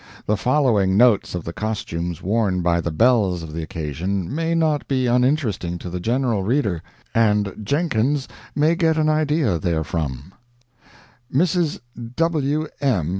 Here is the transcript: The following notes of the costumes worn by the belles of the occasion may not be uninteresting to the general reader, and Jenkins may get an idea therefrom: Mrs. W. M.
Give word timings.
The 0.25 0.35
following 0.35 0.97
notes 0.97 1.35
of 1.35 1.43
the 1.43 1.53
costumes 1.53 2.23
worn 2.23 2.63
by 2.63 2.81
the 2.81 2.89
belles 2.89 3.43
of 3.43 3.53
the 3.53 3.61
occasion 3.61 4.33
may 4.33 4.55
not 4.55 4.87
be 4.87 5.05
uninteresting 5.05 5.77
to 5.77 5.91
the 5.91 5.99
general 5.99 6.41
reader, 6.41 6.81
and 7.13 7.53
Jenkins 7.63 8.27
may 8.55 8.73
get 8.73 8.97
an 8.97 9.09
idea 9.09 9.59
therefrom: 9.59 10.33
Mrs. 11.31 11.81
W. 12.15 12.67
M. 12.79 13.09